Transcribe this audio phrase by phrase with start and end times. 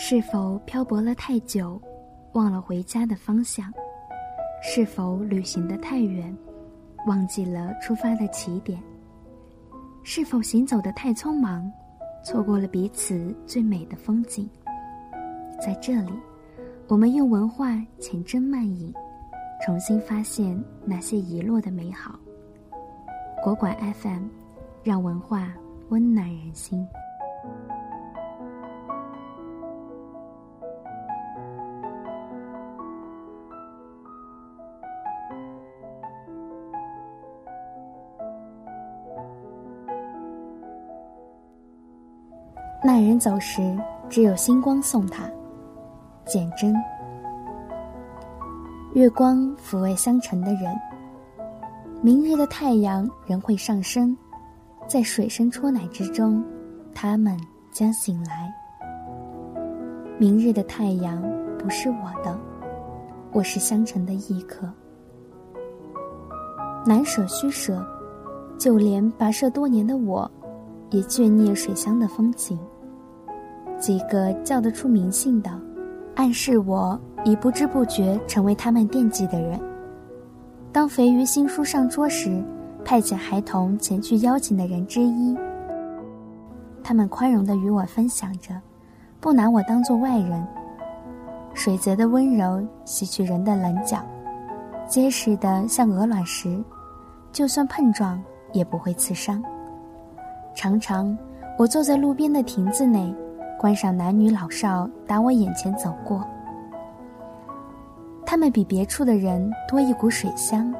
[0.00, 1.78] 是否漂泊了太久，
[2.32, 3.68] 忘了回家的方向？
[4.62, 6.32] 是否旅行的太远，
[7.08, 8.80] 忘记了出发的起点？
[10.04, 11.68] 是否行走的太匆忙，
[12.24, 14.48] 错过了彼此最美的风景？
[15.60, 16.12] 在这里，
[16.86, 18.94] 我们用文化浅斟慢饮，
[19.66, 22.16] 重新发现那些遗落的美好。
[23.42, 24.28] 国馆 FM，
[24.84, 25.52] 让文化
[25.88, 26.86] 温暖人心。
[42.90, 43.76] 那人走时，
[44.08, 45.30] 只有星光送他。
[46.24, 46.74] 简真。
[48.94, 50.74] 月光抚慰相沉的人。
[52.00, 54.16] 明日的太阳仍会上升，
[54.86, 56.42] 在水深戳奶之中，
[56.94, 57.38] 他们
[57.70, 58.50] 将醒来。
[60.16, 61.22] 明日的太阳
[61.58, 62.40] 不是我的，
[63.32, 64.66] 我是相沉的异客。
[66.86, 67.86] 难舍虚舍，
[68.56, 70.30] 就连跋涉多年的我，
[70.88, 72.58] 也眷念水乡的风景。
[73.78, 75.50] 几个叫得出名姓的，
[76.16, 79.58] 暗示我已不知不觉成为他们惦记的人。
[80.72, 82.42] 当肥鱼新书上桌时，
[82.84, 85.36] 派遣孩童前去邀请的人之一。
[86.82, 88.54] 他们宽容地与我分享着，
[89.20, 90.46] 不拿我当作外人。
[91.54, 93.98] 水泽的温柔洗去人的棱角，
[94.86, 96.62] 结实的像鹅卵石，
[97.32, 99.42] 就算碰撞也不会刺伤。
[100.54, 101.16] 常常，
[101.58, 103.14] 我坐在路边的亭子内。
[103.58, 106.24] 观赏男女老少打我眼前走过，
[108.24, 110.72] 他们比别处的人多一股水香。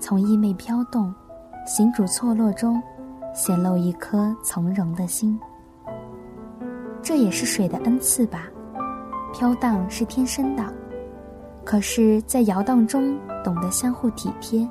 [0.00, 1.14] 从衣袂飘动、
[1.66, 2.82] 行主错落中，
[3.34, 5.38] 显露一颗从容的心。
[7.02, 8.44] 这也是水的恩赐吧？
[9.34, 10.64] 飘荡是天生的，
[11.62, 14.66] 可是，在摇荡中懂得相互体贴，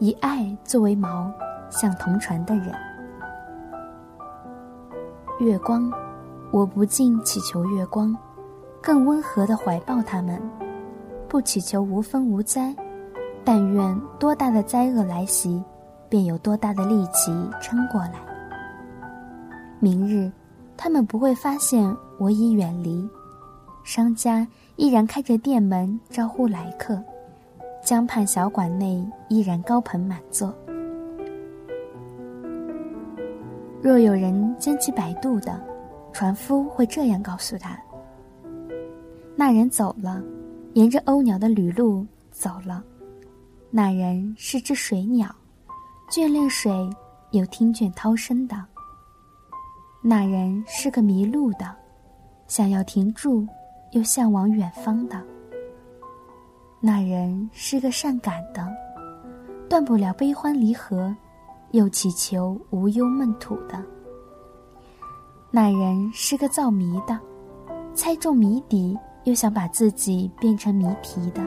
[0.00, 1.30] 以爱作为锚，
[1.70, 2.74] 像同船的人。
[5.38, 5.88] 月光。
[6.50, 8.16] 我不禁祈求月光，
[8.80, 10.40] 更温和地怀抱他们，
[11.28, 12.74] 不祈求无风无灾，
[13.44, 15.62] 但愿多大的灾厄来袭，
[16.08, 18.14] 便有多大的力气撑过来。
[19.78, 20.32] 明日，
[20.74, 23.06] 他们不会发现我已远离，
[23.84, 26.98] 商家依然开着店门招呼来客，
[27.84, 30.50] 江畔小馆内依然高朋满座。
[33.82, 35.60] 若有人将其摆渡的。
[36.12, 37.78] 船夫会这样告诉他
[39.36, 40.20] ：“那人走了，
[40.74, 42.82] 沿着鸥鸟的旅路走了。
[43.70, 45.32] 那人是只水鸟，
[46.10, 46.72] 眷恋水
[47.30, 48.56] 又听倦涛声的。
[50.02, 51.72] 那人是个迷路的，
[52.46, 53.46] 想要停住
[53.92, 55.22] 又向往远方的。
[56.80, 58.66] 那人是个善感的，
[59.68, 61.14] 断不了悲欢离合，
[61.72, 63.80] 又祈求无忧闷土的。”
[65.50, 67.18] 那人是个造谜的，
[67.94, 68.94] 猜中谜底
[69.24, 71.42] 又想把自己变成谜题的。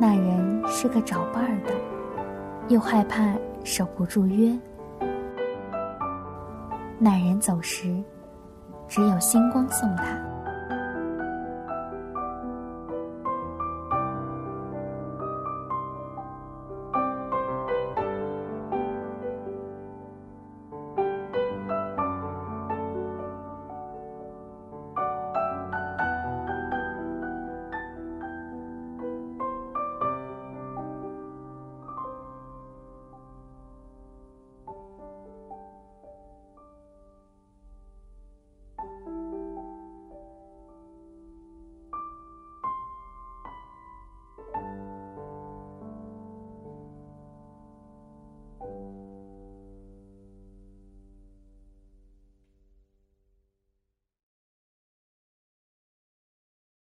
[0.00, 1.72] 那人是个找伴儿的，
[2.66, 3.32] 又害怕
[3.62, 4.52] 守不住约。
[6.98, 8.02] 那人走时，
[8.88, 10.31] 只有星光送他。